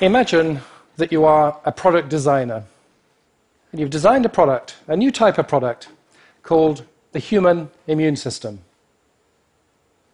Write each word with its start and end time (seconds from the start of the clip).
Imagine 0.00 0.62
that 0.96 1.12
you 1.12 1.26
are 1.26 1.60
a 1.66 1.72
product 1.72 2.08
designer 2.08 2.64
and 3.70 3.78
you've 3.78 3.90
designed 3.90 4.24
a 4.24 4.30
product, 4.30 4.76
a 4.86 4.96
new 4.96 5.10
type 5.10 5.36
of 5.36 5.46
product 5.46 5.88
called 6.42 6.84
the 7.12 7.18
human 7.18 7.70
immune 7.86 8.16
system. 8.16 8.60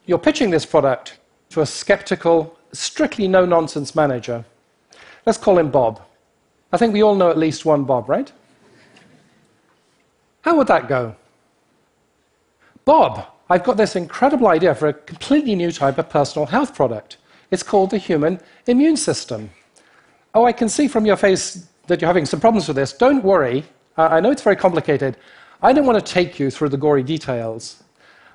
You're 0.05 0.19
pitching 0.19 0.51
this 0.51 0.67
product 0.67 1.19
to 1.51 1.61
a 1.61 1.67
skeptical, 1.67 2.59
strictly 2.73 3.29
no 3.29 3.47
nonsense 3.47 3.95
manager. 3.95 4.45
Let's 5.25 5.39
call 5.39 5.57
him 5.57 5.71
Bob. 5.71 6.03
I 6.73 6.79
think 6.79 6.93
we 6.93 7.03
all 7.05 7.15
know 7.15 7.31
at 7.31 7.39
least 7.39 7.65
one 7.65 7.85
Bob, 7.85 8.09
right? 8.09 8.33
How 10.41 10.57
would 10.57 10.67
that 10.67 10.89
go? 10.89 11.15
Bob, 12.85 13.25
I've 13.49 13.63
got 13.63 13.77
this 13.77 13.95
incredible 13.95 14.49
idea 14.49 14.75
for 14.75 14.89
a 14.89 14.93
completely 14.93 15.55
new 15.55 15.71
type 15.71 15.99
of 15.99 16.11
personal 16.11 16.47
health 16.47 16.75
product. 16.75 17.19
It's 17.53 17.63
called 17.63 17.91
the 17.91 17.99
human 17.99 18.41
immune 18.67 18.97
system. 18.97 19.51
Oh, 20.37 20.45
I 20.45 20.53
can 20.53 20.69
see 20.69 20.87
from 20.87 21.07
your 21.07 21.17
face 21.17 21.67
that 21.87 22.03
you're 22.03 22.09
having 22.09 22.27
some 22.27 22.41
problems 22.41 22.69
with 22.69 22.77
this. 22.77 22.93
Don't 22.93 23.25
worry. 23.25 23.65
Uh, 23.97 24.09
I 24.09 24.21
know 24.21 24.31
it's 24.31 24.43
very 24.43 24.55
complicated. 24.55 25.17
I 25.63 25.73
don't 25.73 25.87
want 25.87 25.99
to 25.99 26.13
take 26.13 26.39
you 26.39 26.51
through 26.51 26.69
the 26.69 26.77
gory 26.77 27.03
details. 27.03 27.83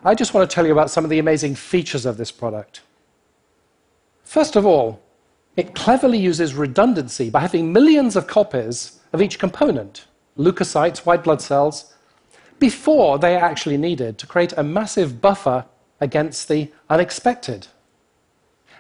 I 0.04 0.16
just 0.16 0.34
want 0.34 0.50
to 0.50 0.54
tell 0.54 0.66
you 0.66 0.72
about 0.72 0.90
some 0.90 1.04
of 1.04 1.12
the 1.12 1.20
amazing 1.20 1.54
features 1.54 2.08
of 2.08 2.18
this 2.18 2.32
product. 2.32 2.82
First 4.24 4.56
of 4.56 4.66
all, 4.66 5.00
it 5.56 5.76
cleverly 5.76 6.18
uses 6.18 6.56
redundancy 6.56 7.30
by 7.30 7.42
having 7.42 7.72
millions 7.72 8.16
of 8.16 8.26
copies 8.26 9.00
of 9.14 9.22
each 9.22 9.38
component 9.38 10.08
leukocytes, 10.40 11.06
white 11.06 11.24
blood 11.24 11.40
cells 11.40 11.94
before 12.58 13.20
they 13.20 13.36
are 13.36 13.46
actually 13.46 13.78
needed 13.78 14.18
to 14.18 14.26
create 14.26 14.54
a 14.58 14.64
massive 14.64 15.22
buffer 15.22 15.66
against 16.00 16.48
the 16.48 16.72
unexpected. 16.90 17.68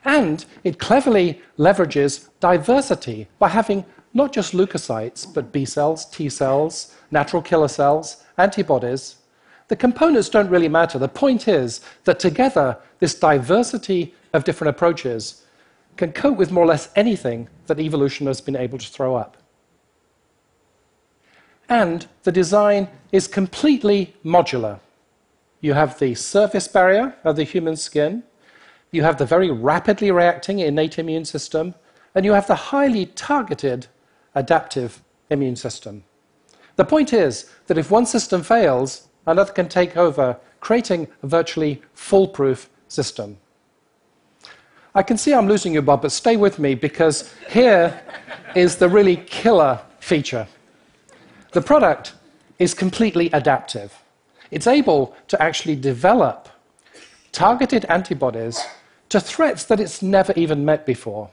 And 0.03 0.45
it 0.63 0.79
cleverly 0.79 1.41
leverages 1.57 2.29
diversity 2.39 3.27
by 3.39 3.49
having 3.49 3.85
not 4.13 4.33
just 4.33 4.53
leukocytes, 4.53 5.31
but 5.31 5.51
B 5.51 5.63
cells, 5.63 6.05
T 6.05 6.27
cells, 6.29 6.95
natural 7.11 7.41
killer 7.41 7.67
cells, 7.67 8.23
antibodies. 8.37 9.17
The 9.67 9.75
components 9.75 10.27
don't 10.27 10.49
really 10.49 10.67
matter. 10.67 10.99
The 10.99 11.07
point 11.07 11.47
is 11.47 11.81
that 12.03 12.19
together, 12.19 12.77
this 12.99 13.15
diversity 13.15 14.13
of 14.33 14.43
different 14.43 14.75
approaches 14.75 15.45
can 15.97 16.11
cope 16.11 16.37
with 16.37 16.51
more 16.51 16.63
or 16.63 16.67
less 16.67 16.89
anything 16.95 17.47
that 17.67 17.79
evolution 17.79 18.27
has 18.27 18.41
been 18.41 18.55
able 18.55 18.77
to 18.77 18.87
throw 18.87 19.15
up. 19.15 19.37
And 21.69 22.05
the 22.23 22.31
design 22.31 22.89
is 23.11 23.27
completely 23.27 24.13
modular. 24.25 24.79
You 25.61 25.73
have 25.73 25.99
the 25.99 26.15
surface 26.15 26.67
barrier 26.67 27.15
of 27.23 27.35
the 27.35 27.43
human 27.43 27.75
skin, 27.77 28.23
you 28.91 29.03
have 29.03 29.17
the 29.17 29.25
very 29.25 29.49
rapidly 29.49 30.11
reacting 30.11 30.59
innate 30.59 30.99
immune 30.99 31.25
system, 31.25 31.73
and 32.13 32.25
you 32.25 32.33
have 32.33 32.47
the 32.47 32.55
highly 32.55 33.05
targeted 33.05 33.87
adaptive 34.35 35.01
immune 35.29 35.55
system. 35.55 36.03
The 36.75 36.85
point 36.85 37.13
is 37.13 37.49
that 37.67 37.77
if 37.77 37.89
one 37.89 38.05
system 38.05 38.43
fails, 38.43 39.07
another 39.25 39.53
can 39.53 39.69
take 39.69 39.95
over, 39.95 40.37
creating 40.59 41.07
a 41.23 41.27
virtually 41.27 41.81
foolproof 41.93 42.69
system. 42.87 43.37
I 44.93 45.03
can 45.03 45.17
see 45.17 45.33
I'm 45.33 45.47
losing 45.47 45.73
you, 45.73 45.81
Bob, 45.81 46.01
but 46.01 46.11
stay 46.11 46.35
with 46.35 46.59
me 46.59 46.75
because 46.75 47.33
here 47.49 48.01
is 48.55 48.75
the 48.75 48.89
really 48.89 49.15
killer 49.15 49.79
feature. 49.99 50.47
The 51.53 51.61
product 51.61 52.13
is 52.59 52.73
completely 52.73 53.29
adaptive. 53.31 53.97
It's 54.51 54.67
able 54.67 55.15
to 55.29 55.41
actually 55.41 55.77
develop 55.77 56.49
targeted 57.31 57.85
antibodies 57.85 58.61
to 59.11 59.19
threats 59.19 59.65
that 59.65 59.81
it's 59.81 60.01
never 60.01 60.31
even 60.37 60.63
met 60.63 60.85
before. 60.85 61.29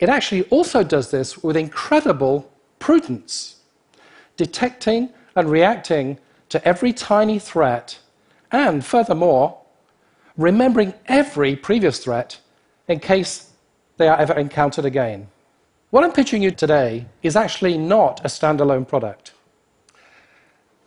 It 0.00 0.08
actually 0.08 0.42
also 0.48 0.82
does 0.82 1.12
this 1.12 1.38
with 1.38 1.56
incredible 1.56 2.50
prudence, 2.80 3.60
detecting 4.36 5.10
and 5.36 5.48
reacting 5.48 6.18
to 6.48 6.62
every 6.66 6.92
tiny 6.92 7.38
threat, 7.38 8.00
and 8.50 8.84
furthermore, 8.84 9.58
remembering 10.36 10.92
every 11.06 11.54
previous 11.54 12.00
threat 12.00 12.40
in 12.88 12.98
case 12.98 13.52
they 13.96 14.08
are 14.08 14.18
ever 14.18 14.34
encountered 14.34 14.84
again. 14.84 15.28
What 15.90 16.02
I'm 16.02 16.12
pitching 16.12 16.42
you 16.42 16.50
today 16.50 17.06
is 17.22 17.36
actually 17.36 17.78
not 17.78 18.20
a 18.24 18.28
standalone 18.28 18.88
product. 18.88 19.34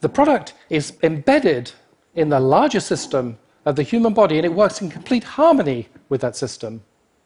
The 0.01 0.09
product 0.09 0.53
is 0.69 0.97
embedded 1.03 1.71
in 2.15 2.27
the 2.27 2.41
larger 2.41 2.81
system 2.81 3.37
of 3.65 3.75
the 3.75 3.83
human 3.83 4.13
body, 4.13 4.37
and 4.37 4.45
it 4.45 4.53
works 4.53 4.81
in 4.81 4.89
complete 4.89 5.23
harmony 5.23 5.87
with 6.09 6.21
that 6.21 6.35
system 6.35 6.81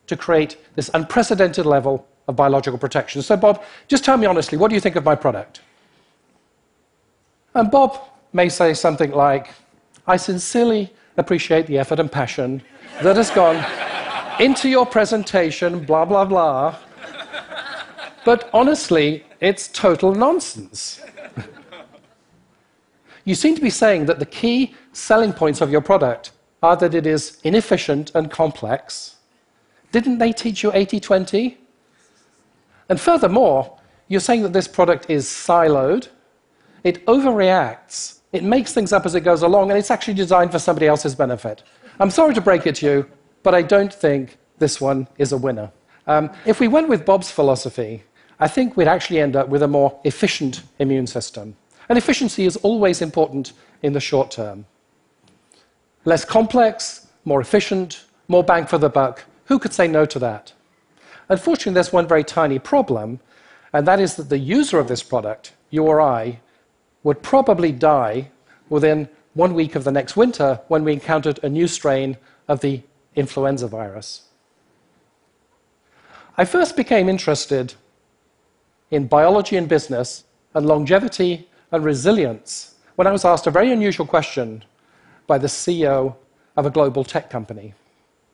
to 0.07 0.17
create 0.17 0.57
this 0.75 0.89
unprecedented 0.93 1.65
level 1.65 2.05
of 2.27 2.35
biological 2.35 2.77
protection. 2.77 3.21
So, 3.21 3.37
Bob, 3.37 3.63
just 3.87 4.03
tell 4.03 4.17
me 4.17 4.25
honestly, 4.25 4.57
what 4.57 4.69
do 4.69 4.75
you 4.75 4.81
think 4.81 4.95
of 4.95 5.03
my 5.03 5.15
product? 5.15 5.61
And 7.53 7.69
Bob 7.69 7.99
may 8.33 8.49
say 8.49 8.73
something 8.73 9.11
like, 9.11 9.49
I 10.07 10.17
sincerely 10.17 10.91
appreciate 11.17 11.67
the 11.67 11.77
effort 11.77 11.99
and 11.99 12.11
passion 12.11 12.61
that 13.01 13.15
has 13.15 13.29
gone 13.29 13.63
into 14.39 14.67
your 14.67 14.85
presentation, 14.85 15.85
blah, 15.85 16.05
blah, 16.05 16.25
blah. 16.25 16.77
But 18.25 18.49
honestly, 18.53 19.25
it's 19.39 19.67
total 19.67 20.15
nonsense. 20.15 21.01
You 23.25 23.35
seem 23.35 23.55
to 23.55 23.61
be 23.61 23.69
saying 23.69 24.05
that 24.05 24.19
the 24.19 24.25
key 24.25 24.75
selling 24.91 25.33
points 25.33 25.61
of 25.61 25.71
your 25.71 25.81
product 25.81 26.31
are 26.61 26.75
that 26.77 26.93
it 26.93 27.05
is 27.05 27.39
inefficient 27.43 28.11
and 28.15 28.31
complex. 28.31 29.17
Didn't 29.91 30.17
they 30.17 30.31
teach 30.31 30.63
you 30.63 30.71
80 30.73 30.99
20? 30.99 31.57
And 32.89 32.99
furthermore, 32.99 33.77
you're 34.07 34.19
saying 34.19 34.43
that 34.43 34.53
this 34.53 34.67
product 34.67 35.09
is 35.09 35.25
siloed, 35.25 36.09
it 36.83 37.05
overreacts, 37.05 38.19
it 38.33 38.43
makes 38.43 38.73
things 38.73 38.91
up 38.91 39.05
as 39.05 39.15
it 39.15 39.21
goes 39.21 39.41
along, 39.41 39.69
and 39.69 39.79
it's 39.79 39.91
actually 39.91 40.15
designed 40.15 40.51
for 40.51 40.59
somebody 40.59 40.87
else's 40.87 41.15
benefit. 41.15 41.63
I'm 41.99 42.09
sorry 42.09 42.33
to 42.33 42.41
break 42.41 42.65
it 42.65 42.75
to 42.75 42.85
you, 42.85 43.09
but 43.43 43.53
I 43.53 43.61
don't 43.61 43.93
think 43.93 44.37
this 44.57 44.81
one 44.81 45.07
is 45.17 45.31
a 45.31 45.37
winner. 45.37 45.71
Um, 46.07 46.29
if 46.45 46.59
we 46.59 46.67
went 46.67 46.89
with 46.89 47.05
Bob's 47.05 47.31
philosophy, 47.31 48.03
I 48.39 48.47
think 48.47 48.75
we'd 48.75 48.87
actually 48.87 49.19
end 49.19 49.35
up 49.35 49.47
with 49.47 49.61
a 49.63 49.67
more 49.67 49.99
efficient 50.03 50.63
immune 50.79 51.07
system. 51.07 51.55
And 51.89 51.97
efficiency 51.97 52.45
is 52.45 52.57
always 52.57 53.01
important 53.01 53.53
in 53.81 53.93
the 53.93 53.99
short 53.99 54.31
term. 54.31 54.65
Less 56.05 56.25
complex, 56.25 57.07
more 57.25 57.41
efficient, 57.41 58.05
more 58.27 58.43
bang 58.43 58.65
for 58.65 58.77
the 58.77 58.89
buck. 58.89 59.25
Who 59.45 59.59
could 59.59 59.73
say 59.73 59.87
no 59.87 60.05
to 60.05 60.19
that? 60.19 60.53
Unfortunately, 61.29 61.73
there's 61.73 61.93
one 61.93 62.07
very 62.07 62.23
tiny 62.23 62.59
problem, 62.59 63.19
and 63.71 63.87
that 63.87 63.99
is 63.99 64.15
that 64.15 64.29
the 64.29 64.37
user 64.37 64.79
of 64.79 64.87
this 64.87 65.03
product, 65.03 65.53
you 65.69 65.83
or 65.83 66.01
I, 66.01 66.39
would 67.03 67.21
probably 67.21 67.71
die 67.71 68.31
within 68.69 69.09
one 69.33 69.53
week 69.53 69.75
of 69.75 69.83
the 69.83 69.91
next 69.91 70.15
winter 70.15 70.59
when 70.67 70.83
we 70.83 70.93
encountered 70.93 71.39
a 71.43 71.49
new 71.49 71.67
strain 71.67 72.17
of 72.47 72.61
the 72.61 72.81
influenza 73.15 73.67
virus. 73.67 74.23
I 76.37 76.45
first 76.45 76.75
became 76.75 77.09
interested 77.09 77.75
in 78.89 79.07
biology 79.07 79.55
and 79.55 79.67
business 79.67 80.23
and 80.53 80.65
longevity 80.65 81.47
and 81.73 81.83
resilience 81.83 82.75
when 82.95 83.07
I 83.07 83.11
was 83.11 83.25
asked 83.25 83.47
a 83.47 83.51
very 83.51 83.71
unusual 83.71 84.05
question 84.05 84.63
by 85.25 85.39
the 85.39 85.47
CEO 85.47 86.15
of 86.55 86.67
a 86.67 86.69
global 86.69 87.03
tech 87.03 87.31
company. 87.31 87.73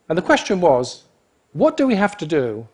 And 0.08 0.16
the 0.16 0.22
question 0.22 0.60
was 0.60 1.04
what 1.54 1.76
do 1.76 1.86
we 1.86 1.94
have 1.96 2.16
to 2.18 2.26
do 2.26 2.68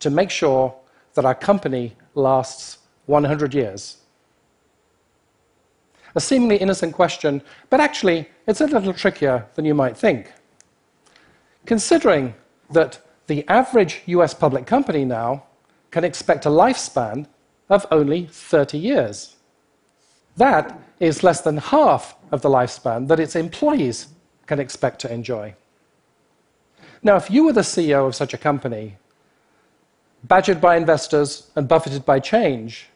to 0.00 0.10
make 0.10 0.30
sure 0.30 0.74
that 1.14 1.24
our 1.24 1.34
company 1.34 1.96
lasts 2.14 2.78
100 3.06 3.54
years? 3.54 3.96
A 6.14 6.20
seemingly 6.20 6.58
innocent 6.58 6.94
question, 6.94 7.42
but 7.70 7.80
actually, 7.80 8.28
it's 8.46 8.60
a 8.60 8.66
little 8.66 8.92
trickier 8.92 9.46
than 9.54 9.64
you 9.64 9.74
might 9.74 9.96
think. 9.96 10.32
Considering 11.64 12.34
that 12.70 13.00
the 13.26 13.46
average 13.48 14.02
US 14.06 14.34
public 14.34 14.66
company 14.66 15.04
now 15.04 15.44
can 15.90 16.04
expect 16.04 16.44
a 16.44 16.50
lifespan 16.50 17.26
of 17.70 17.86
only 17.90 18.26
30 18.26 18.76
years. 18.78 19.36
That 20.38 20.80
is 21.00 21.24
less 21.24 21.40
than 21.40 21.56
half 21.56 22.14
of 22.30 22.42
the 22.42 22.48
lifespan 22.48 23.08
that 23.08 23.20
its 23.20 23.34
employees 23.34 24.06
can 24.46 24.60
expect 24.60 25.00
to 25.00 25.12
enjoy. 25.12 25.54
Now, 27.02 27.16
if 27.16 27.28
you 27.30 27.44
were 27.44 27.52
the 27.52 27.60
CEO 27.60 28.06
of 28.06 28.14
such 28.14 28.34
a 28.34 28.38
company, 28.38 28.96
badgered 30.24 30.60
by 30.60 30.76
investors 30.76 31.50
and 31.56 31.66
buffeted 31.66 32.04
by 32.04 32.20
change, 32.20 32.88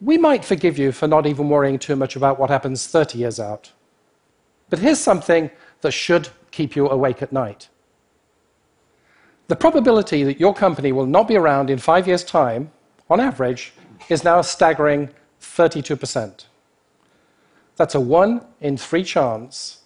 we 0.00 0.16
might 0.16 0.44
forgive 0.44 0.78
you 0.78 0.92
for 0.92 1.08
not 1.08 1.26
even 1.26 1.48
worrying 1.48 1.78
too 1.78 1.96
much 1.96 2.14
about 2.14 2.38
what 2.38 2.50
happens 2.50 2.86
30 2.86 3.18
years 3.18 3.40
out. 3.40 3.72
But 4.68 4.78
here's 4.78 5.00
something 5.00 5.50
that 5.80 5.90
should 5.90 6.28
keep 6.52 6.76
you 6.76 6.88
awake 6.88 7.20
at 7.20 7.32
night. 7.32 7.68
The 9.48 9.56
probability 9.56 10.22
that 10.22 10.38
your 10.38 10.54
company 10.54 10.92
will 10.92 11.06
not 11.06 11.26
be 11.26 11.36
around 11.36 11.68
in 11.68 11.78
five 11.78 12.06
years' 12.06 12.22
time, 12.22 12.70
on 13.08 13.18
average, 13.18 13.72
is 14.08 14.22
now 14.22 14.38
a 14.38 14.44
staggering 14.44 15.10
32%. 15.40 16.44
That's 17.80 17.94
a 17.94 18.00
one 18.00 18.42
in 18.60 18.76
three 18.76 19.02
chance 19.02 19.78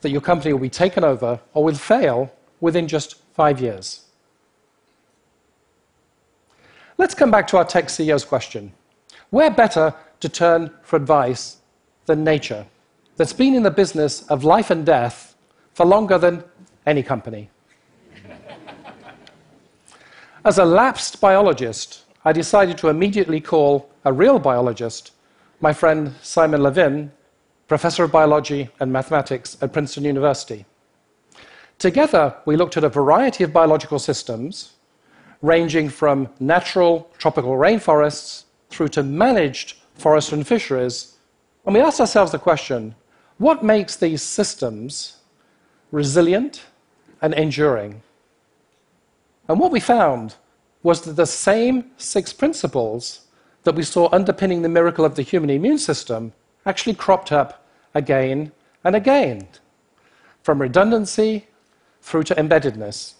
that 0.00 0.10
your 0.10 0.20
company 0.20 0.52
will 0.52 0.58
be 0.58 0.68
taken 0.68 1.04
over 1.04 1.38
or 1.54 1.62
will 1.62 1.76
fail 1.76 2.32
within 2.60 2.88
just 2.88 3.22
five 3.34 3.60
years. 3.60 4.00
Let's 6.98 7.14
come 7.14 7.30
back 7.30 7.46
to 7.46 7.58
our 7.58 7.64
tech 7.64 7.84
CEO's 7.84 8.24
question. 8.24 8.72
Where 9.30 9.48
better 9.48 9.94
to 10.18 10.28
turn 10.28 10.72
for 10.82 10.96
advice 10.96 11.58
than 12.06 12.24
nature, 12.24 12.66
that's 13.16 13.32
been 13.32 13.54
in 13.54 13.62
the 13.62 13.70
business 13.70 14.26
of 14.26 14.42
life 14.42 14.70
and 14.70 14.84
death 14.84 15.36
for 15.72 15.86
longer 15.86 16.18
than 16.18 16.42
any 16.84 17.04
company? 17.04 17.48
As 20.44 20.58
a 20.58 20.64
lapsed 20.64 21.20
biologist, 21.20 22.06
I 22.24 22.32
decided 22.32 22.76
to 22.78 22.88
immediately 22.88 23.40
call 23.40 23.88
a 24.04 24.12
real 24.12 24.40
biologist, 24.40 25.12
my 25.60 25.72
friend 25.72 26.12
Simon 26.22 26.60
Levin, 26.60 27.12
professor 27.68 28.04
of 28.04 28.12
biology 28.12 28.68
and 28.80 28.92
mathematics 28.92 29.56
at 29.60 29.72
Princeton 29.72 30.04
University. 30.04 30.64
Together, 31.78 32.34
we 32.46 32.56
looked 32.56 32.76
at 32.76 32.84
a 32.84 32.88
variety 32.88 33.44
of 33.44 33.52
biological 33.52 33.98
systems, 33.98 34.74
ranging 35.42 35.88
from 35.88 36.28
natural 36.40 37.10
tropical 37.18 37.52
rainforests 37.52 38.44
through 38.70 38.88
to 38.88 39.02
managed 39.02 39.76
forests 39.94 40.32
and 40.32 40.46
fisheries, 40.46 41.16
and 41.64 41.74
we 41.74 41.80
asked 41.80 42.00
ourselves 42.00 42.32
the 42.32 42.38
question 42.38 42.94
what 43.38 43.62
makes 43.62 43.96
these 43.96 44.22
systems 44.22 45.18
resilient 45.92 46.64
and 47.20 47.34
enduring? 47.34 48.02
And 49.48 49.60
what 49.60 49.72
we 49.72 49.80
found 49.80 50.36
was 50.82 51.02
that 51.02 51.16
the 51.16 51.26
same 51.26 51.90
six 51.96 52.32
principles 52.32 53.26
that 53.64 53.74
we 53.74 53.82
saw 53.82 54.08
underpinning 54.12 54.62
the 54.62 54.68
miracle 54.68 55.04
of 55.04 55.16
the 55.16 55.22
human 55.22 55.50
immune 55.50 55.78
system 55.78 56.32
actually 56.66 56.94
cropped 56.94 57.32
up 57.32 57.66
again 57.94 58.52
and 58.84 58.94
again, 58.94 59.48
from 60.42 60.60
redundancy 60.60 61.46
through 62.02 62.24
to 62.24 62.34
embeddedness. 62.34 63.14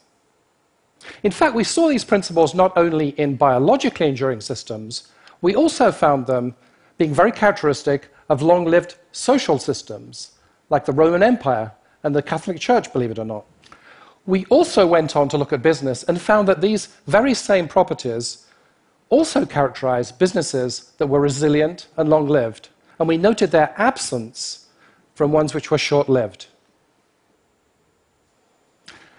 In 1.22 1.32
fact, 1.32 1.54
we 1.54 1.64
saw 1.64 1.88
these 1.88 2.04
principles 2.04 2.54
not 2.54 2.76
only 2.76 3.10
in 3.10 3.37
biologically 3.37 4.08
enduring 4.08 4.40
systems, 4.40 5.10
we 5.40 5.54
also 5.54 5.93
found 5.93 6.26
them 6.26 6.54
being 6.98 7.14
very 7.14 7.32
characteristic 7.32 8.08
of 8.28 8.43
long 8.43 8.64
lived 8.64 8.96
social 9.12 9.58
systems, 9.58 10.32
like 10.70 10.84
the 10.84 10.93
Roman 10.93 11.22
Empire 11.22 11.72
and 12.02 12.14
the 12.14 12.22
Catholic 12.22 12.58
Church, 12.58 12.93
believe 12.93 13.10
it 13.10 13.19
or 13.19 13.25
not. 13.25 13.44
We 14.26 14.44
also 14.46 14.87
went 14.87 15.14
on 15.14 15.28
to 15.28 15.38
look 15.38 15.52
at 15.52 15.62
business 15.62 16.02
and 16.02 16.20
found 16.20 16.48
that 16.48 16.60
these 16.60 16.87
very 17.06 17.34
same 17.34 17.69
properties 17.69 18.46
also 19.08 19.46
characterize 19.46 20.10
businesses 20.10 20.93
that 20.98 21.06
were 21.06 21.20
resilient 21.20 21.87
and 21.96 22.08
long 22.08 22.26
lived, 22.26 22.70
and 22.98 23.08
we 23.08 23.16
noted 23.16 23.50
their 23.50 23.75
absence 23.76 24.69
from 25.14 25.32
ones 25.32 25.54
which 25.54 25.70
were 25.70 25.78
short 25.78 26.08
lived. 26.08 26.46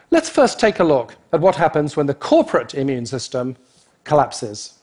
Let's 0.09 0.29
first 0.29 0.59
take 0.59 0.79
a 0.79 0.83
look 0.83 1.15
at 1.33 1.41
what 1.41 1.55
happens 1.55 1.97
when 1.97 2.05
the 2.05 2.13
corporate 2.13 2.73
immune 2.73 3.05
system 3.05 3.57
collapses. 4.03 4.79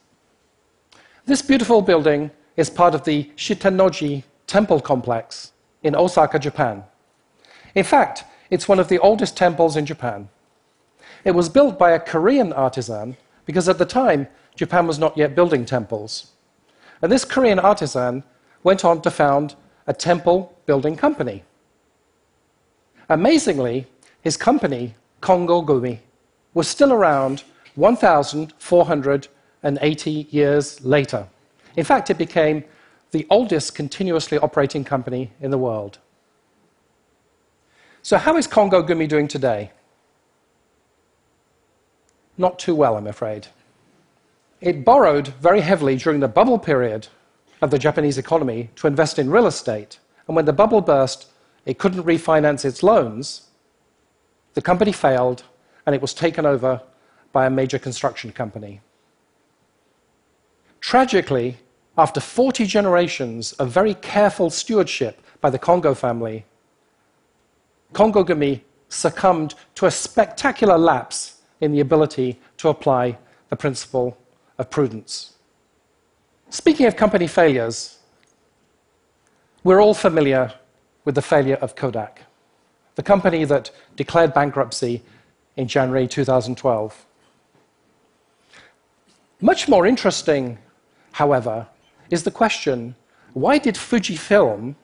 This 1.25 1.41
beautiful 1.41 1.81
building 1.81 2.31
is 2.57 2.69
part 2.69 2.95
of 2.95 3.05
the 3.05 3.31
Shitennoji 3.37 4.25
temple 4.47 4.81
complex 4.81 5.53
in 5.83 5.97
Osaka, 5.97 6.39
Japan. 6.39 6.85
In 7.75 7.85
fact, 7.85 8.25
it's 8.51 8.69
one 8.69 8.79
of 8.79 8.89
the 8.89 8.99
oldest 8.99 9.37
temples 9.37 9.77
in 9.77 9.87
Japan. 9.87 10.29
It 11.25 11.35
was 11.35 11.49
built 11.49 11.79
by 11.79 11.93
a 11.93 11.99
Korean 11.99 12.53
artisan 12.53 13.17
because 13.47 13.69
at 13.69 13.79
the 13.79 13.87
time, 13.87 14.29
Japan 14.55 14.87
was 14.87 14.99
not 14.99 15.17
yet 15.17 15.35
building 15.35 15.65
temples. 15.65 16.33
And 17.03 17.11
this 17.11 17.25
Korean 17.25 17.59
artisan 17.59 18.23
went 18.65 18.85
on 18.85 19.01
to 19.03 19.11
found 19.11 19.55
a 19.87 19.93
temple 19.93 20.53
building 20.67 20.97
company. 20.97 21.45
Amazingly, 23.09 23.87
his 24.23 24.37
company, 24.37 24.97
Kongo 25.21 25.63
Gumi, 25.63 26.01
was 26.55 26.67
still 26.67 26.93
around 26.93 27.45
1,480 27.77 30.27
years 30.31 30.85
later. 30.85 31.29
In 31.77 31.85
fact, 31.85 32.11
it 32.11 32.19
became 32.19 32.65
the 33.11 33.27
oldest 33.31 33.75
continuously 33.75 34.39
operating 34.39 34.85
company 34.85 35.33
in 35.41 35.51
the 35.51 35.59
world. 35.59 35.99
So, 38.03 38.19
how 38.19 38.37
is 38.37 38.47
Kongo 38.47 38.83
Gumi 38.83 39.09
doing 39.09 39.27
today? 39.29 39.71
Not 42.37 42.59
too 42.59 42.75
well, 42.75 42.97
I'm 42.97 43.07
afraid. 43.07 43.47
It 44.61 44.85
borrowed 44.85 45.29
very 45.29 45.61
heavily 45.61 45.97
during 45.97 46.21
the 46.21 46.29
bubble 46.29 46.59
period 46.59 47.09
of 47.65 47.71
the 47.71 47.79
Japanese 47.79 48.19
economy 48.19 48.69
to 48.77 48.87
invest 48.87 49.19
in 49.19 49.31
real 49.31 49.47
estate. 49.47 49.99
And 50.27 50.37
when 50.37 50.45
the 50.45 50.53
bubble 50.53 50.83
burst, 50.83 51.29
it 51.65 51.79
couldn't 51.79 52.03
refinance 52.05 52.63
its 52.63 52.83
loans. 52.83 53.49
The 54.53 54.61
company 54.61 54.93
failed, 54.93 55.45
and 55.87 55.95
it 55.95 56.03
was 56.03 56.13
taken 56.13 56.45
over 56.45 56.83
by 57.33 57.47
a 57.47 57.51
major 57.51 57.79
construction 57.79 58.33
company. 58.33 58.83
Tragically, 60.83 61.57
after 61.97 62.21
40 62.21 62.67
generations 62.67 63.55
of 63.55 63.71
very 63.71 63.95
careful 63.95 64.51
stewardship 64.51 65.23
by 65.41 65.49
the 65.49 65.59
Kongo 65.59 65.95
family, 65.95 66.45
Kongo 67.95 68.25
Gumi 68.25 68.61
succumbed 68.91 69.55
to 69.77 69.87
a 69.87 69.91
spectacular 69.91 70.77
lapse 70.77 71.41
in 71.63 71.73
the 71.73 71.81
ability 71.81 72.39
to 72.59 72.69
apply 72.69 73.17
the 73.49 73.57
principle 73.57 74.19
of 74.59 74.69
prudence. 74.69 75.35
Speaking 76.51 76.87
of 76.87 76.97
company 76.97 77.27
failures, 77.27 77.99
we're 79.63 79.83
all 79.83 79.95
familiar 79.95 80.53
with 81.05 81.15
the 81.15 81.23
failure 81.23 81.57
of 81.57 81.75
Kodak, 81.75 82.23
the 82.95 83.03
company 83.03 83.45
that 83.45 83.71
declared 83.97 84.33
bankruptcy 84.35 85.03
in 85.57 85.69
January 85.69 86.07
2012. 86.07 87.07
Much 89.41 89.69
more 89.69 89.87
interesting, 89.87 90.59
however, 91.13 91.67
is 92.11 92.23
the 92.23 92.31
question 92.31 92.95
why 93.33 93.59
did 93.59 93.75
Fujifilm, 93.75 94.77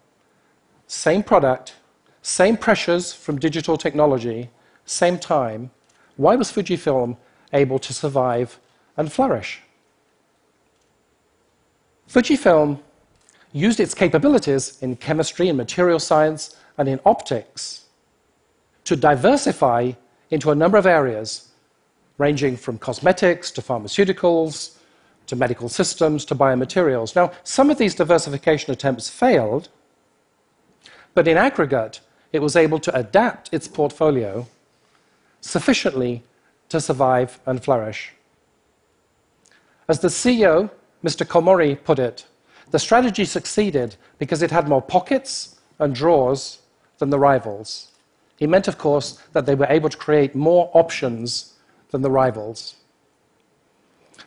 same 0.88 1.22
product, 1.22 1.76
same 2.22 2.56
pressures 2.56 3.12
from 3.12 3.38
digital 3.38 3.76
technology, 3.76 4.50
same 4.84 5.18
time, 5.18 5.70
why 6.16 6.34
was 6.34 6.50
Fujifilm 6.50 7.16
able 7.52 7.78
to 7.78 7.92
survive 7.92 8.58
and 8.96 9.12
flourish? 9.12 9.62
Fujifilm 12.10 12.80
used 13.52 13.78
its 13.78 13.94
capabilities 13.94 14.78
in 14.82 14.96
chemistry 14.96 15.48
and 15.48 15.56
material 15.56 16.00
science 16.00 16.56
and 16.76 16.88
in 16.88 16.98
optics 17.06 17.84
to 18.82 18.96
diversify 18.96 19.92
into 20.30 20.50
a 20.50 20.54
number 20.54 20.76
of 20.76 20.86
areas, 20.86 21.52
ranging 22.18 22.56
from 22.56 22.78
cosmetics 22.78 23.52
to 23.52 23.62
pharmaceuticals 23.62 24.76
to 25.28 25.36
medical 25.36 25.68
systems 25.68 26.24
to 26.24 26.34
biomaterials. 26.34 27.14
Now, 27.14 27.30
some 27.44 27.70
of 27.70 27.78
these 27.78 27.94
diversification 27.94 28.72
attempts 28.72 29.08
failed, 29.08 29.68
but 31.14 31.28
in 31.28 31.36
aggregate, 31.36 32.00
it 32.32 32.42
was 32.42 32.56
able 32.56 32.80
to 32.80 32.96
adapt 32.96 33.54
its 33.54 33.68
portfolio 33.68 34.48
sufficiently 35.40 36.24
to 36.70 36.80
survive 36.80 37.38
and 37.46 37.62
flourish. 37.62 38.12
As 39.88 40.00
the 40.00 40.08
CEO, 40.08 40.70
Mr. 41.04 41.26
Komori, 41.26 41.82
put 41.82 41.98
it, 41.98 42.26
the 42.70 42.78
strategy 42.78 43.24
succeeded 43.24 43.96
because 44.18 44.42
it 44.42 44.50
had 44.50 44.68
more 44.68 44.82
pockets 44.82 45.58
and 45.78 45.94
drawers 45.94 46.60
than 46.98 47.10
the 47.10 47.18
rivals. 47.18 47.90
He 48.36 48.46
meant, 48.46 48.68
of 48.68 48.78
course, 48.78 49.18
that 49.32 49.46
they 49.46 49.54
were 49.54 49.66
able 49.68 49.88
to 49.88 49.96
create 49.96 50.34
more 50.34 50.70
options 50.72 51.54
than 51.90 52.02
the 52.02 52.10
rivals. 52.10 52.76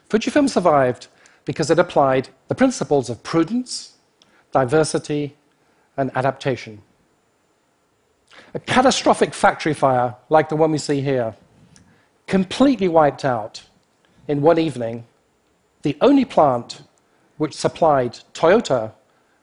Fujifilm 0.09 0.49
survived 0.49 1.07
because 1.45 1.69
it 1.69 1.79
applied 1.79 2.29
the 2.47 2.55
principles 2.55 3.09
of 3.09 3.23
prudence, 3.23 3.93
diversity, 4.51 5.35
and 5.97 6.11
adaptation. 6.15 6.81
A 8.53 8.59
catastrophic 8.59 9.33
factory 9.33 9.73
fire, 9.73 10.15
like 10.29 10.49
the 10.49 10.55
one 10.55 10.71
we 10.71 10.77
see 10.77 11.01
here, 11.01 11.35
completely 12.27 12.87
wiped 12.87 13.25
out 13.25 13.63
in 14.27 14.41
one 14.41 14.57
evening 14.59 15.05
the 15.83 15.97
only 16.01 16.25
plant 16.25 16.81
which 17.37 17.53
supplied 17.53 18.19
Toyota 18.33 18.93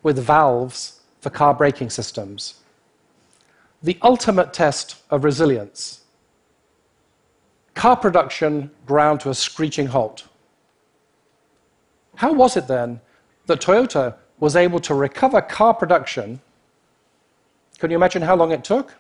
with 0.03 0.19
valves 0.19 1.01
for 1.21 1.31
car 1.31 1.55
braking 1.55 1.91
systems. 1.91 2.55
The 3.83 3.99
ultimate 4.03 4.53
test 4.53 4.97
of 5.11 5.23
resilience. 5.25 6.01
Car 7.75 7.97
production 7.97 8.71
ground 8.87 9.21
to 9.21 9.31
a 9.31 9.35
screeching 9.35 9.87
halt. 9.87 10.27
How 12.17 12.33
was 12.33 12.57
it 12.57 12.67
then 12.67 13.01
that 13.47 13.61
Toyota 13.61 14.17
was 14.39 14.57
able 14.57 14.81
to 14.81 14.95
recover 14.95 15.41
car 15.43 15.75
production? 15.75 16.41
Can 17.79 17.91
you 17.91 17.97
imagine 17.97 18.23
how 18.23 18.37
long 18.37 18.51
it 18.51 18.65
took? 18.65 18.95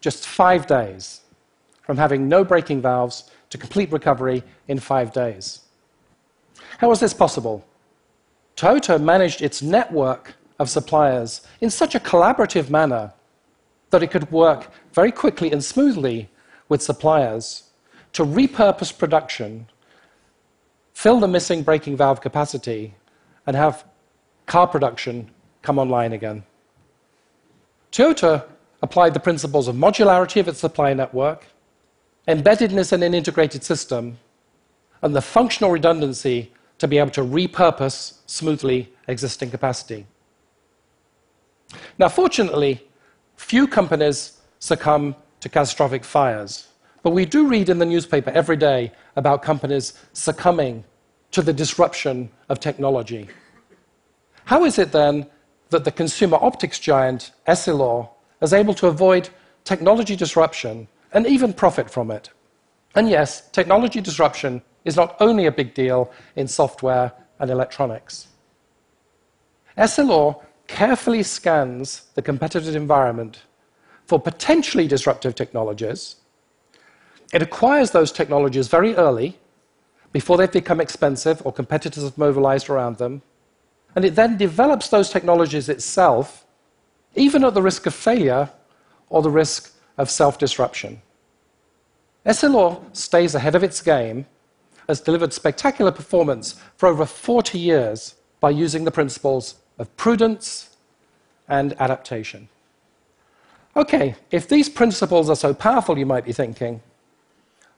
Just 0.00 0.26
five 0.26 0.66
days. 0.66 1.20
From 1.82 1.96
having 1.96 2.28
no 2.28 2.44
braking 2.44 2.80
valves 2.80 3.30
to 3.50 3.58
complete 3.58 3.90
recovery 3.90 4.44
in 4.68 4.78
five 4.78 5.12
days. 5.12 5.60
How 6.78 6.88
was 6.88 7.00
this 7.00 7.14
possible? 7.14 7.64
Toyota 8.56 9.00
managed 9.00 9.42
its 9.42 9.62
network 9.62 10.34
of 10.58 10.68
suppliers 10.68 11.42
in 11.60 11.70
such 11.70 11.94
a 11.94 12.00
collaborative 12.00 12.70
manner 12.70 13.12
that 13.90 14.02
it 14.02 14.10
could 14.10 14.30
work 14.30 14.70
very 14.92 15.12
quickly 15.12 15.50
and 15.50 15.64
smoothly 15.64 16.28
with 16.68 16.82
suppliers 16.82 17.64
to 18.12 18.24
repurpose 18.24 18.96
production 18.96 19.66
fill 21.00 21.18
the 21.18 21.26
missing 21.26 21.62
braking 21.62 21.96
valve 21.96 22.20
capacity, 22.20 22.94
and 23.46 23.56
have 23.56 23.86
car 24.44 24.66
production 24.66 25.30
come 25.62 25.78
online 25.78 26.12
again. 26.12 26.42
Toyota 27.90 28.44
applied 28.82 29.14
the 29.14 29.20
principles 29.28 29.66
of 29.66 29.74
modularity 29.76 30.40
of 30.40 30.46
its 30.46 30.58
supply 30.58 30.92
network, 30.92 31.46
embeddedness 32.28 32.92
in 32.92 33.02
an 33.02 33.14
integrated 33.14 33.64
system, 33.64 34.18
and 35.02 35.14
the 35.14 35.22
functional 35.22 35.70
redundancy 35.70 36.52
to 36.78 36.88
be 36.88 36.98
able 36.98 37.10
to 37.10 37.22
repurpose 37.22 38.18
smoothly 38.26 38.92
existing 39.08 39.50
capacity. 39.50 40.06
Now, 41.98 42.08
fortunately, 42.08 42.86
few 43.36 43.66
companies 43.66 44.40
succumb 44.58 45.14
to 45.40 45.48
catastrophic 45.48 46.04
fires, 46.04 46.68
but 47.02 47.10
we 47.10 47.24
do 47.24 47.46
read 47.46 47.68
in 47.68 47.78
the 47.78 47.86
newspaper 47.86 48.30
every 48.30 48.56
day 48.56 48.92
about 49.16 49.42
companies 49.42 49.94
succumbing 50.12 50.84
to 51.30 51.42
the 51.42 51.52
disruption 51.52 52.30
of 52.48 52.60
technology. 52.60 53.28
How 54.44 54.64
is 54.64 54.78
it 54.78 54.92
then 54.92 55.26
that 55.70 55.84
the 55.84 55.92
consumer 55.92 56.38
optics 56.40 56.78
giant 56.78 57.30
Essilor 57.46 58.08
is 58.42 58.52
able 58.52 58.74
to 58.74 58.88
avoid 58.88 59.28
technology 59.64 60.16
disruption 60.16 60.88
and 61.12 61.26
even 61.26 61.52
profit 61.52 61.88
from 61.88 62.10
it? 62.10 62.30
And 62.94 63.08
yes, 63.08 63.48
technology 63.50 64.00
disruption 64.00 64.62
is 64.84 64.96
not 64.96 65.16
only 65.20 65.46
a 65.46 65.52
big 65.52 65.74
deal 65.74 66.10
in 66.36 66.48
software 66.48 67.12
and 67.38 67.50
electronics. 67.50 68.28
Essilor 69.76 70.42
carefully 70.66 71.22
scans 71.22 72.02
the 72.14 72.22
competitive 72.22 72.76
environment 72.76 73.42
for 74.06 74.20
potentially 74.20 74.86
disruptive 74.86 75.34
technologies. 75.34 76.16
It 77.32 77.42
acquires 77.42 77.92
those 77.92 78.12
technologies 78.12 78.68
very 78.68 78.94
early, 78.96 79.38
before 80.12 80.36
they've 80.36 80.50
become 80.50 80.80
expensive 80.80 81.40
or 81.44 81.52
competitors 81.52 82.02
have 82.02 82.18
mobilized 82.18 82.68
around 82.68 82.98
them, 82.98 83.22
and 83.94 84.04
it 84.04 84.14
then 84.14 84.36
develops 84.36 84.88
those 84.88 85.10
technologies 85.10 85.68
itself, 85.68 86.44
even 87.14 87.44
at 87.44 87.54
the 87.54 87.62
risk 87.62 87.86
of 87.86 87.94
failure 87.94 88.50
or 89.08 89.22
the 89.22 89.30
risk 89.30 89.72
of 89.98 90.10
self 90.10 90.38
disruption. 90.38 91.00
Essilor 92.26 92.82
stays 92.94 93.34
ahead 93.34 93.54
of 93.54 93.64
its 93.64 93.80
game 93.80 94.26
has 94.90 95.00
delivered 95.00 95.32
spectacular 95.32 95.92
performance 95.92 96.60
for 96.76 96.88
over 96.88 97.06
40 97.06 97.58
years 97.58 98.16
by 98.40 98.50
using 98.50 98.84
the 98.84 98.90
principles 98.90 99.54
of 99.78 99.96
prudence 99.96 100.76
and 101.48 101.80
adaptation. 101.80 102.48
Okay, 103.76 104.16
if 104.32 104.48
these 104.48 104.68
principles 104.68 105.30
are 105.30 105.36
so 105.36 105.54
powerful, 105.54 105.96
you 105.96 106.06
might 106.06 106.24
be 106.24 106.32
thinking, 106.32 106.82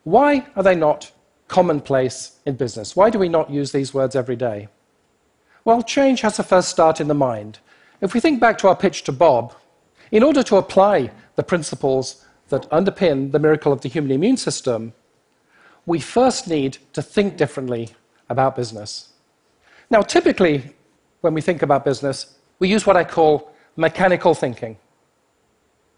why 0.05 0.47
are 0.57 0.63
they 0.63 0.75
not 0.75 1.13
commonplace 1.49 2.39
in 2.47 2.57
business? 2.57 2.97
Why 2.97 3.11
do 3.11 3.19
we 3.19 3.29
not 3.29 3.51
use 3.51 3.73
these 3.73 3.93
words 3.93 4.17
every 4.17 4.37
day? 4.37 4.69
Well, 5.67 5.83
change 5.83 6.23
has 6.23 6.37
to 6.37 6.43
first 6.43 6.71
start 6.71 6.99
in 6.99 7.09
the 7.09 7.15
mind. 7.15 7.59
If 8.01 8.15
we 8.15 8.21
think 8.21 8.41
back 8.41 8.57
to 8.59 8.69
our 8.69 8.75
pitch 8.75 9.03
to 9.05 9.13
Bob, 9.13 9.55
in 10.11 10.23
order 10.23 10.43
to 10.45 10.57
apply 10.57 11.11
the 11.37 11.43
principles 11.43 12.25
that 12.49 12.69
underpin 12.71 13.33
the 13.33 13.39
miracle 13.39 13.73
of 13.73 13.83
the 13.83 13.91
human 13.91 14.13
immune 14.13 14.39
system, 14.39 14.95
we 15.87 15.99
first 15.99 16.49
need 16.49 16.79
to 16.93 17.03
think 17.03 17.37
differently 17.37 17.91
about 18.29 18.57
business. 18.57 19.11
Now, 19.91 20.03
typically, 20.03 20.75
when 21.21 21.35
we 21.35 21.41
think 21.41 21.63
about 21.63 21.85
business, 21.85 22.39
we 22.59 22.69
use 22.69 22.87
what 22.87 22.97
I 22.97 23.05
call 23.05 23.53
mechanical 23.77 24.35
thinking. 24.35 24.77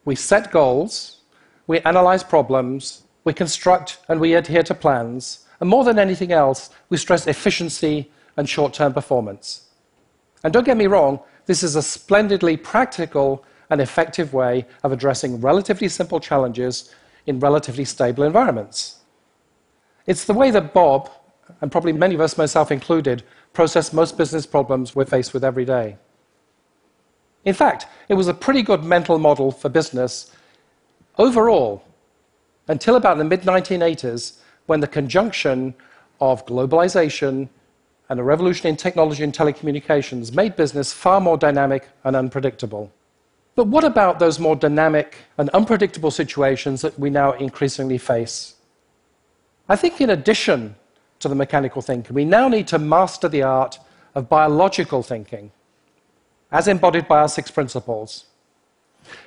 We 0.04 0.14
set 0.14 0.50
goals, 0.50 1.18
we 1.66 1.80
analyze 1.80 2.22
problems, 2.22 3.02
we 3.24 3.32
construct 3.32 3.98
and 4.08 4.20
we 4.20 4.34
adhere 4.34 4.62
to 4.64 4.74
plans, 4.74 5.46
and 5.60 5.68
more 5.68 5.84
than 5.84 5.98
anything 5.98 6.32
else, 6.32 6.70
we 6.88 6.96
stress 6.96 7.26
efficiency 7.26 8.10
and 8.36 8.48
short 8.48 8.74
term 8.74 8.92
performance. 8.92 9.68
And 10.42 10.52
don't 10.52 10.64
get 10.64 10.76
me 10.76 10.86
wrong, 10.86 11.20
this 11.46 11.62
is 11.62 11.76
a 11.76 11.82
splendidly 11.82 12.56
practical 12.56 13.44
and 13.70 13.80
effective 13.80 14.34
way 14.34 14.66
of 14.82 14.92
addressing 14.92 15.40
relatively 15.40 15.88
simple 15.88 16.20
challenges 16.20 16.94
in 17.26 17.40
relatively 17.40 17.84
stable 17.84 18.24
environments. 18.24 18.96
It's 20.06 20.24
the 20.24 20.34
way 20.34 20.50
that 20.50 20.74
Bob, 20.74 21.10
and 21.60 21.72
probably 21.72 21.92
many 21.92 22.14
of 22.14 22.20
us, 22.20 22.36
myself 22.36 22.70
included, 22.70 23.22
process 23.52 23.92
most 23.92 24.18
business 24.18 24.46
problems 24.46 24.94
we're 24.94 25.06
faced 25.06 25.32
with 25.32 25.44
every 25.44 25.64
day. 25.64 25.96
In 27.44 27.54
fact, 27.54 27.86
it 28.08 28.14
was 28.14 28.28
a 28.28 28.34
pretty 28.34 28.62
good 28.62 28.84
mental 28.84 29.18
model 29.18 29.50
for 29.50 29.68
business 29.68 30.34
overall 31.18 31.84
until 32.68 32.96
about 32.96 33.18
the 33.18 33.24
mid 33.24 33.42
1980s 33.42 34.38
when 34.66 34.80
the 34.80 34.86
conjunction 34.86 35.74
of 36.20 36.46
globalization 36.46 37.48
and 38.08 38.20
a 38.20 38.22
revolution 38.22 38.68
in 38.68 38.76
technology 38.76 39.22
and 39.24 39.32
telecommunications 39.32 40.34
made 40.34 40.56
business 40.56 40.92
far 40.92 41.20
more 41.20 41.36
dynamic 41.36 41.88
and 42.04 42.16
unpredictable. 42.16 42.92
But 43.54 43.68
what 43.68 43.84
about 43.84 44.18
those 44.18 44.38
more 44.38 44.56
dynamic 44.56 45.16
and 45.38 45.48
unpredictable 45.50 46.10
situations 46.10 46.82
that 46.82 46.98
we 46.98 47.08
now 47.10 47.32
increasingly 47.32 47.98
face? 47.98 48.54
I 49.68 49.76
think, 49.76 50.00
in 50.00 50.10
addition 50.10 50.76
to 51.20 51.28
the 51.28 51.34
mechanical 51.34 51.80
thinking, 51.80 52.14
we 52.14 52.24
now 52.24 52.48
need 52.48 52.68
to 52.68 52.78
master 52.78 53.28
the 53.28 53.42
art 53.42 53.78
of 54.14 54.28
biological 54.28 55.02
thinking, 55.02 55.50
as 56.52 56.68
embodied 56.68 57.08
by 57.08 57.20
our 57.20 57.28
six 57.28 57.50
principles. 57.50 58.26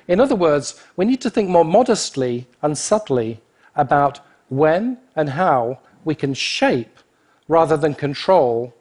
In 0.06 0.20
other 0.20 0.36
words, 0.36 0.82
we 0.96 1.04
need 1.04 1.20
to 1.22 1.30
think 1.30 1.48
more 1.48 1.64
modestly 1.64 2.46
and 2.62 2.76
subtly 2.76 3.40
about 3.74 4.20
when 4.48 4.98
and 5.16 5.30
how 5.30 5.78
we 6.04 6.14
can 6.14 6.34
shape 6.34 6.98
rather 7.48 7.76
than 7.76 7.94
control 7.94 8.74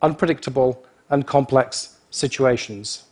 unpredictable 0.00 0.84
and 1.10 1.26
complex 1.26 1.98
situations. 2.10 3.04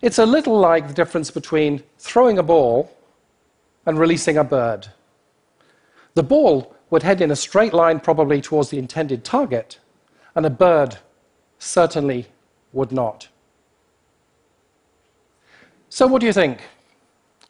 It's 0.00 0.18
a 0.18 0.26
little 0.26 0.58
like 0.58 0.88
the 0.88 0.94
difference 0.94 1.30
between 1.30 1.82
throwing 1.98 2.38
a 2.38 2.42
ball 2.42 2.96
and 3.86 3.98
releasing 3.98 4.36
a 4.36 4.44
bird. 4.44 4.88
The 6.14 6.22
ball 6.22 6.74
would 6.90 7.02
head 7.02 7.20
in 7.20 7.30
a 7.30 7.36
straight 7.36 7.72
line, 7.72 8.00
probably 8.00 8.40
towards 8.40 8.70
the 8.70 8.78
intended 8.78 9.24
target, 9.24 9.78
and 10.34 10.44
a 10.44 10.50
bird 10.50 10.98
certainly 11.58 12.26
would 12.72 12.92
not. 12.92 13.28
So, 15.88 16.06
what 16.06 16.20
do 16.20 16.26
you 16.26 16.32
think? 16.32 16.62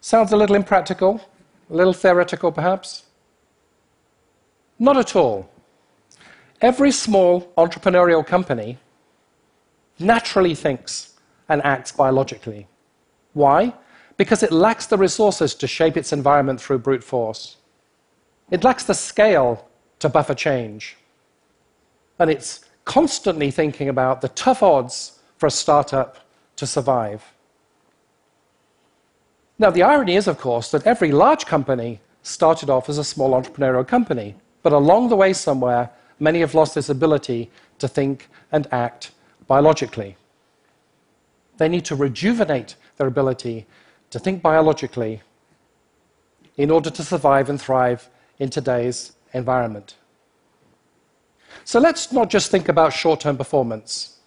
Sounds 0.00 0.32
a 0.32 0.36
little 0.36 0.56
impractical, 0.56 1.20
a 1.70 1.74
little 1.74 1.92
theoretical, 1.92 2.52
perhaps? 2.52 3.04
Not 4.78 4.96
at 4.96 5.14
all. 5.14 5.48
Every 6.60 6.90
small 6.90 7.52
entrepreneurial 7.56 8.26
company 8.26 8.78
naturally 9.98 10.54
thinks 10.54 11.14
and 11.48 11.62
acts 11.64 11.92
biologically. 11.92 12.68
Why? 13.32 13.74
Because 14.16 14.42
it 14.42 14.52
lacks 14.52 14.86
the 14.86 14.98
resources 14.98 15.54
to 15.56 15.66
shape 15.66 15.96
its 15.96 16.12
environment 16.12 16.60
through 16.60 16.78
brute 16.78 17.04
force. 17.04 17.56
It 18.52 18.64
lacks 18.64 18.84
the 18.84 18.94
scale 18.94 19.66
to 19.98 20.10
buffer 20.10 20.34
change. 20.34 20.98
And 22.18 22.30
it's 22.30 22.66
constantly 22.84 23.50
thinking 23.50 23.88
about 23.88 24.20
the 24.20 24.28
tough 24.28 24.62
odds 24.62 25.20
for 25.38 25.46
a 25.46 25.50
startup 25.50 26.18
to 26.56 26.66
survive. 26.66 27.32
Now, 29.58 29.70
the 29.70 29.82
irony 29.82 30.16
is, 30.16 30.28
of 30.28 30.38
course, 30.38 30.70
that 30.70 30.86
every 30.86 31.12
large 31.12 31.46
company 31.46 32.00
started 32.22 32.68
off 32.68 32.90
as 32.90 32.98
a 32.98 33.04
small 33.04 33.30
entrepreneurial 33.30 33.88
company, 33.88 34.34
but 34.62 34.74
along 34.74 35.08
the 35.08 35.16
way 35.16 35.32
somewhere, 35.32 35.88
many 36.20 36.40
have 36.40 36.54
lost 36.54 36.74
this 36.74 36.90
ability 36.90 37.50
to 37.78 37.88
think 37.88 38.28
and 38.52 38.66
act 38.70 39.12
biologically. 39.46 40.16
They 41.56 41.70
need 41.70 41.86
to 41.86 41.96
rejuvenate 41.96 42.76
their 42.98 43.06
ability 43.06 43.66
to 44.10 44.18
think 44.18 44.42
biologically 44.42 45.22
in 46.58 46.70
order 46.70 46.90
to 46.90 47.02
survive 47.02 47.48
and 47.48 47.58
thrive 47.58 48.10
in 48.38 48.50
today's 48.50 49.12
environment. 49.32 49.96
So 51.64 51.78
let's 51.78 52.12
not 52.12 52.30
just 52.30 52.50
think 52.50 52.68
about 52.68 52.92
short 52.92 53.20
term 53.20 53.36
performance. 53.36 54.18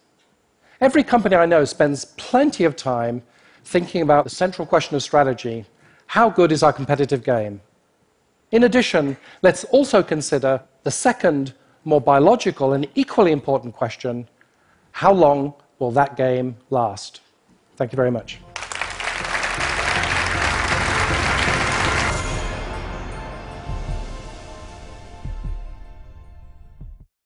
Every 0.80 1.02
company 1.02 1.36
I 1.36 1.46
know 1.46 1.64
spends 1.64 2.04
plenty 2.16 2.64
of 2.64 2.76
time 2.76 3.22
thinking 3.64 4.02
about 4.02 4.24
the 4.24 4.30
central 4.30 4.66
question 4.66 4.96
of 4.96 5.02
strategy 5.02 5.66
how 6.06 6.30
good 6.30 6.52
is 6.52 6.62
our 6.62 6.72
competitive 6.72 7.24
game? 7.24 7.60
In 8.52 8.64
addition, 8.64 9.16
let's 9.42 9.64
also 9.64 10.02
consider 10.02 10.62
the 10.84 10.90
second, 10.90 11.52
more 11.84 12.00
biological 12.00 12.72
and 12.72 12.86
equally 12.94 13.32
important 13.32 13.74
question 13.74 14.28
how 14.92 15.12
long 15.12 15.52
will 15.78 15.90
that 15.90 16.16
game 16.16 16.56
last? 16.70 17.20
Thank 17.76 17.92
you 17.92 17.96
very 17.96 18.10
much. 18.10 18.40